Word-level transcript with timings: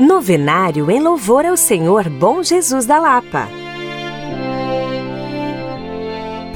Novenário 0.00 0.90
em 0.90 0.98
louvor 0.98 1.44
ao 1.44 1.58
Senhor 1.58 2.08
Bom 2.08 2.42
Jesus 2.42 2.86
da 2.86 2.98
Lapa. 2.98 3.46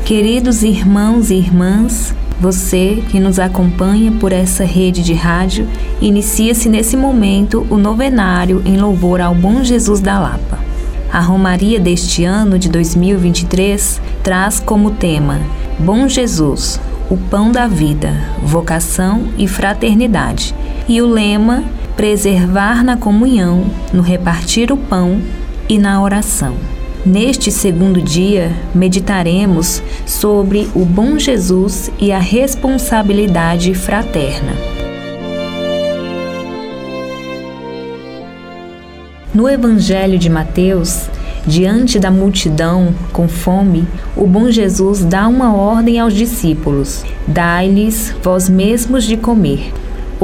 Queridos 0.06 0.62
irmãos 0.62 1.30
e 1.30 1.34
irmãs, 1.34 2.14
você 2.40 3.04
que 3.11 3.20
nos 3.20 3.38
acompanha 3.38 4.11
por 4.12 4.32
essa 4.32 4.64
rede 4.64 5.02
de 5.02 5.12
rádio, 5.12 5.68
inicia-se 6.00 6.70
nesse 6.70 6.96
momento 6.96 7.66
o 7.68 7.76
novenário 7.76 8.62
em 8.64 8.79
louvor 8.79 9.20
ao 9.20 9.34
Bom 9.34 9.62
Jesus 9.62 10.00
da 10.00 10.18
Lapa. 10.18 10.58
A 11.12 11.20
Romaria 11.20 11.79
deste 11.79 12.24
ano 12.24 12.58
de 12.58 12.70
2023 12.70 14.00
traz 14.22 14.58
como 14.58 14.92
tema 14.92 15.39
Bom 15.79 16.08
Jesus, 16.08 16.81
o 17.11 17.18
pão 17.18 17.53
da 17.53 17.67
vida, 17.67 18.11
vocação 18.42 19.29
e 19.36 19.46
fraternidade. 19.46 20.54
E 20.89 21.03
o 21.03 21.06
lema 21.06 21.62
preservar 21.96 22.84
na 22.84 22.96
comunhão, 22.96 23.64
no 23.93 24.03
repartir 24.03 24.72
o 24.72 24.76
pão 24.76 25.21
e 25.68 25.79
na 25.79 26.03
oração. 26.03 26.54
Neste 27.07 27.50
segundo 27.50 28.00
dia, 28.00 28.50
meditaremos 28.75 29.82
sobre 30.07 30.68
o 30.75 30.84
bom 30.84 31.18
Jesus 31.18 31.90
e 32.00 32.11
a 32.11 32.19
responsabilidade 32.19 33.75
fraterna. 33.75 34.53
No 39.34 39.48
Evangelho 39.48 40.19
de 40.19 40.31
Mateus, 40.31 41.11
diante 41.47 41.98
da 41.98 42.11
multidão 42.11 42.95
com 43.12 43.28
fome, 43.28 43.86
o 44.17 44.27
bom 44.27 44.50
Jesus 44.50 45.05
dá 45.05 45.28
uma 45.28 45.55
ordem 45.55 45.98
aos 45.98 46.15
discípulos: 46.15 47.05
Dai-lhes 47.27 48.15
vós 48.22 48.48
mesmos 48.48 49.05
de 49.05 49.17
comer. 49.17 49.72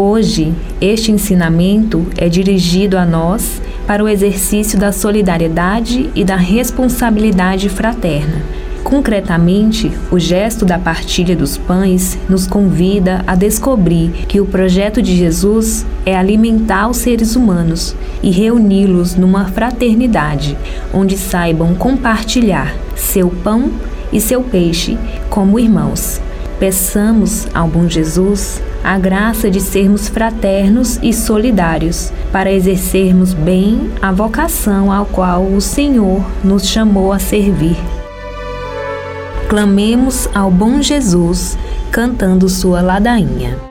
Hoje, 0.02 0.54
este 0.80 1.12
ensinamento 1.12 2.06
é 2.16 2.26
dirigido 2.26 2.96
a 2.96 3.04
nós 3.04 3.60
para 3.86 4.02
o 4.02 4.08
exercício 4.08 4.78
da 4.78 4.92
solidariedade 4.92 6.08
e 6.14 6.24
da 6.24 6.36
responsabilidade 6.36 7.68
fraterna. 7.68 8.40
Concretamente, 8.82 9.92
o 10.10 10.18
gesto 10.18 10.64
da 10.64 10.78
partilha 10.78 11.36
dos 11.36 11.58
pães 11.58 12.16
nos 12.30 12.46
convida 12.46 13.22
a 13.26 13.34
descobrir 13.34 14.24
que 14.26 14.40
o 14.40 14.46
projeto 14.46 15.02
de 15.02 15.14
Jesus 15.14 15.84
é 16.06 16.16
alimentar 16.16 16.88
os 16.88 16.96
seres 16.96 17.36
humanos 17.36 17.94
e 18.22 18.30
reuni-los 18.30 19.16
numa 19.16 19.48
fraternidade, 19.48 20.56
onde 20.94 21.18
saibam 21.18 21.74
compartilhar 21.74 22.74
seu 22.96 23.28
pão 23.28 23.70
e 24.10 24.18
seu 24.18 24.40
peixe 24.40 24.96
como 25.28 25.58
irmãos. 25.58 26.22
Peçamos 26.58 27.46
ao 27.52 27.68
bom 27.68 27.86
Jesus 27.86 28.62
a 28.82 28.98
graça 28.98 29.50
de 29.50 29.60
sermos 29.60 30.08
fraternos 30.08 30.98
e 31.02 31.12
solidários, 31.12 32.12
para 32.32 32.50
exercermos 32.50 33.34
bem 33.34 33.90
a 34.00 34.10
vocação 34.10 34.90
ao 34.92 35.06
qual 35.06 35.44
o 35.44 35.60
Senhor 35.60 36.24
nos 36.42 36.66
chamou 36.66 37.12
a 37.12 37.18
servir. 37.18 37.76
Clamemos 39.48 40.28
ao 40.34 40.50
bom 40.50 40.80
Jesus, 40.80 41.58
cantando 41.90 42.48
sua 42.48 42.80
ladainha. 42.80 43.69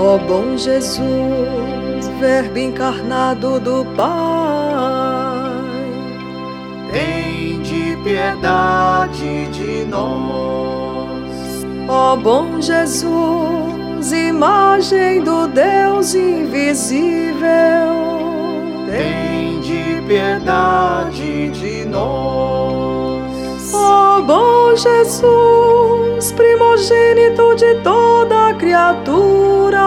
Ó 0.00 0.14
oh, 0.14 0.18
bom 0.18 0.56
Jesus, 0.56 1.02
Verbo 2.20 2.56
encarnado 2.56 3.58
do 3.58 3.84
Pai, 3.96 4.06
tem 6.92 7.60
de 7.62 7.98
piedade 8.04 9.46
de 9.46 9.84
nós. 9.86 11.66
Ó 11.88 12.12
oh, 12.12 12.16
bom 12.16 12.60
Jesus, 12.60 14.12
imagem 14.12 15.20
do 15.20 15.48
Deus 15.48 16.14
invisível, 16.14 17.42
tem 18.86 19.60
de 19.62 20.00
piedade 20.06 21.50
de 21.50 21.84
nós. 21.86 23.74
Ó 23.74 24.18
oh, 24.18 24.22
bom 24.22 24.76
Jesus, 24.76 25.97
primogênito 26.32 27.54
de 27.54 27.76
toda 27.76 28.52
criatura, 28.54 29.78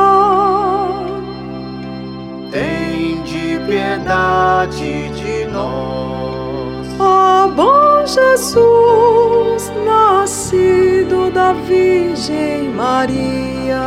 tem 2.52 3.22
de 3.24 3.59
piedade 3.68 5.09
de 5.09 5.46
nós. 5.52 6.88
Ó 7.00 7.47
bom 7.50 8.06
Jesus, 8.06 9.72
nascido 9.86 11.30
da 11.31 11.52
Virgem 11.53 12.69
Maria, 12.69 13.81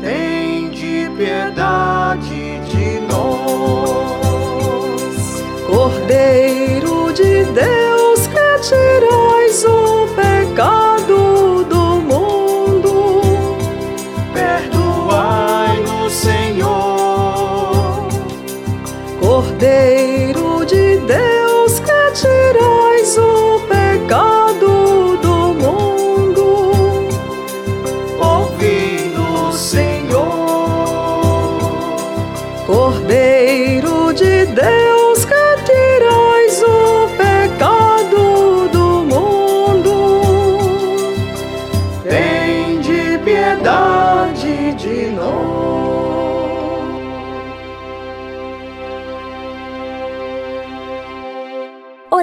tem 0.00 0.70
de 0.70 1.10
piedade 1.16 2.60
de 2.70 3.00
nós. 3.12 3.20
Cordeiro 5.66 7.12
de 7.12 7.44
Deus 7.44 8.26
que 8.26 8.58
tirais 8.60 9.64
o 9.64 9.99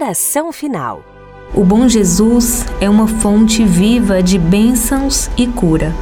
Oração 0.07 0.53
final. 0.53 1.03
O 1.53 1.65
bom 1.65 1.85
Jesus 1.85 2.65
é 2.79 2.89
uma 2.89 3.07
fonte 3.07 3.65
viva 3.65 4.23
de 4.23 4.39
bênçãos 4.39 5.29
e 5.35 5.45
cura, 5.45 5.93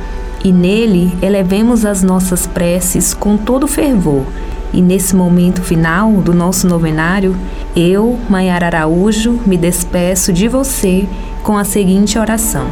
e 0.44 0.52
nele 0.52 1.12
elevemos 1.24 1.84
as 1.84 2.04
nossas 2.04 2.46
preces 2.46 3.16
com 3.16 3.36
todo 3.36 3.68
fervor. 3.68 4.24
E 4.72 4.80
nesse 4.80 5.16
momento 5.16 5.64
final 5.64 6.12
do 6.22 6.36
nosso 6.36 6.68
novenário, 6.68 7.36
eu, 7.76 8.20
Maiara 8.30 8.68
Araújo, 8.68 9.40
me 9.44 9.58
despeço 9.58 10.32
de 10.32 10.48
você 10.48 11.10
com 11.42 11.58
a 11.58 11.64
seguinte 11.64 12.20
oração: 12.20 12.68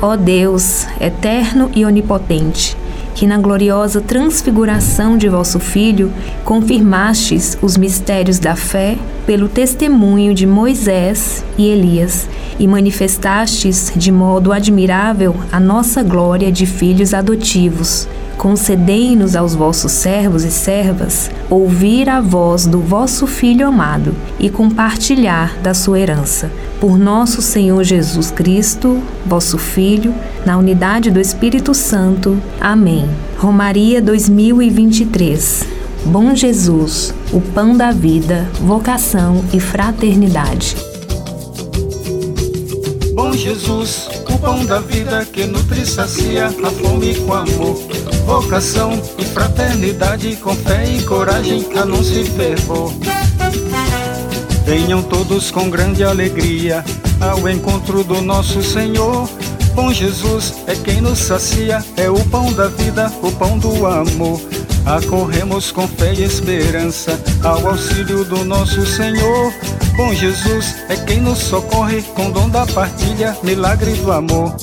Ó 0.00 0.14
Deus, 0.14 0.86
eterno 1.00 1.68
e 1.74 1.84
onipotente, 1.84 2.76
que 3.14 3.26
na 3.26 3.38
gloriosa 3.38 4.00
transfiguração 4.00 5.16
de 5.16 5.28
vosso 5.28 5.58
Filho 5.58 6.12
confirmastes 6.44 7.58
os 7.62 7.76
mistérios 7.76 8.38
da 8.38 8.56
fé 8.56 8.96
pelo 9.26 9.48
testemunho 9.48 10.34
de 10.34 10.46
Moisés 10.46 11.44
e 11.56 11.68
Elias 11.68 12.28
e 12.58 12.66
manifestastes 12.66 13.92
de 13.94 14.10
modo 14.10 14.52
admirável 14.52 15.34
a 15.50 15.60
nossa 15.60 16.02
glória 16.02 16.50
de 16.50 16.66
filhos 16.66 17.14
adotivos. 17.14 18.08
Concedei-nos 18.36 19.36
aos 19.36 19.54
vossos 19.54 19.92
servos 19.92 20.44
e 20.44 20.50
servas 20.50 21.30
ouvir 21.48 22.08
a 22.08 22.20
voz 22.20 22.66
do 22.66 22.80
vosso 22.80 23.26
Filho 23.26 23.66
amado 23.66 24.14
e 24.38 24.50
compartilhar 24.50 25.56
da 25.62 25.74
sua 25.74 26.00
herança. 26.00 26.50
Por 26.80 26.98
nosso 26.98 27.40
Senhor 27.40 27.84
Jesus 27.84 28.30
Cristo, 28.30 29.00
vosso 29.24 29.58
Filho, 29.58 30.14
na 30.44 30.58
unidade 30.58 31.10
do 31.10 31.20
Espírito 31.20 31.72
Santo. 31.74 32.36
Amém. 32.60 33.08
Romaria 33.38 34.02
2023. 34.02 35.82
Bom 36.04 36.34
Jesus, 36.34 37.14
o 37.32 37.40
pão 37.40 37.76
da 37.76 37.92
vida, 37.92 38.48
vocação 38.60 39.44
e 39.52 39.60
fraternidade. 39.60 40.76
Bom 43.14 43.32
Jesus, 43.32 44.08
o 44.28 44.38
pão 44.38 44.64
da 44.66 44.80
vida 44.80 45.24
que 45.24 45.46
nutre 45.46 45.86
sacia 45.86 46.46
a 46.46 46.70
fome 46.70 47.14
com 47.20 47.34
amor, 47.34 47.76
vocação 48.32 48.92
e 49.18 49.26
fraternidade, 49.26 50.36
com 50.36 50.54
fé 50.54 50.90
e 50.90 51.02
coragem, 51.02 51.66
anúncio 51.76 52.22
e 52.22 52.24
fervor. 52.24 52.90
Venham 54.64 55.02
todos 55.02 55.50
com 55.50 55.68
grande 55.68 56.02
alegria 56.02 56.82
ao 57.20 57.46
encontro 57.46 58.02
do 58.02 58.22
nosso 58.22 58.62
Senhor. 58.62 59.28
Bom 59.74 59.92
Jesus 59.92 60.54
é 60.66 60.74
quem 60.74 61.02
nos 61.02 61.18
sacia, 61.18 61.84
é 61.94 62.08
o 62.08 62.24
pão 62.30 62.50
da 62.54 62.68
vida, 62.68 63.12
o 63.22 63.30
pão 63.32 63.58
do 63.58 63.86
amor. 63.86 64.40
Acorremos 64.86 65.70
com 65.70 65.86
fé 65.86 66.14
e 66.14 66.24
esperança 66.24 67.20
ao 67.44 67.68
auxílio 67.68 68.24
do 68.24 68.46
nosso 68.46 68.86
Senhor. 68.86 69.52
Bom 69.94 70.14
Jesus 70.14 70.74
é 70.88 70.96
quem 70.96 71.20
nos 71.20 71.38
socorre 71.38 72.00
com 72.14 72.30
dom 72.30 72.48
da 72.48 72.64
partilha, 72.64 73.36
milagre 73.42 73.92
do 73.92 74.10
amor. 74.10 74.56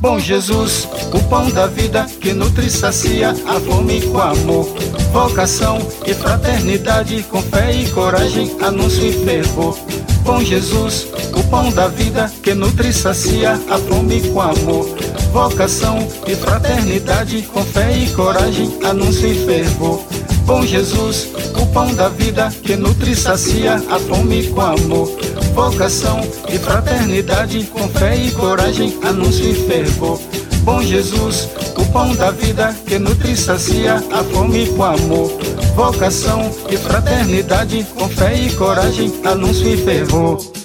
Bom 0.00 0.18
Jesus, 0.18 0.88
o 1.12 1.22
pão 1.24 1.50
da 1.50 1.66
vida 1.66 2.06
que 2.22 2.32
nutre 2.32 2.68
e 2.68 2.70
sacia 2.70 3.32
a 3.46 3.60
fome 3.60 4.00
com 4.00 4.18
amor, 4.18 4.66
vocação 5.12 5.78
e 6.06 6.14
fraternidade, 6.14 7.22
com 7.24 7.42
fé 7.42 7.70
e 7.70 7.86
coragem, 7.90 8.50
anúncio 8.62 9.04
e 9.04 9.12
fervor. 9.12 9.78
Bom 10.22 10.40
Jesus, 10.40 11.06
o 11.36 11.44
pão 11.50 11.70
da 11.70 11.88
vida 11.88 12.32
que 12.42 12.54
nutre 12.54 12.88
e 12.88 12.92
sacia 12.94 13.60
a 13.68 13.76
fome 13.76 14.22
com 14.30 14.40
amor, 14.40 14.88
vocação 15.34 15.98
e 16.26 16.34
fraternidade, 16.34 17.42
com 17.42 17.62
fé 17.62 17.94
e 17.94 18.08
coragem, 18.12 18.78
anúncio 18.82 19.28
e 19.28 19.44
fervor. 19.44 20.02
Bom 20.46 20.64
Jesus, 20.64 21.28
o 21.60 21.66
pão 21.66 21.94
da 21.94 22.08
vida 22.08 22.50
que 22.62 22.74
nutre 22.74 23.10
e 23.10 23.16
sacia 23.16 23.74
a 23.74 23.98
fome 23.98 24.46
com 24.48 24.62
amor 24.62 25.29
vocação 25.54 26.20
e 26.48 26.58
fraternidade, 26.58 27.64
com 27.64 27.88
fé 27.88 28.16
e 28.16 28.30
coragem, 28.32 28.98
anúncio 29.02 29.50
e 29.50 29.54
fervor. 29.54 30.20
Bom 30.62 30.82
Jesus, 30.82 31.48
o 31.76 31.84
pão 31.92 32.14
da 32.14 32.30
vida 32.30 32.74
que 32.86 32.98
nutre 32.98 33.32
e 33.32 33.36
sacia 33.36 33.96
a 33.96 34.24
fome 34.24 34.66
com 34.68 34.84
amor. 34.84 35.30
Vocação 35.74 36.50
e 36.68 36.76
fraternidade, 36.76 37.86
com 37.94 38.08
fé 38.08 38.34
e 38.34 38.52
coragem, 38.52 39.12
anúncio 39.24 39.66
e 39.66 39.76
fervor. 39.76 40.59